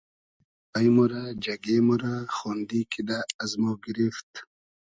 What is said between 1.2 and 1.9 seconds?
جئگې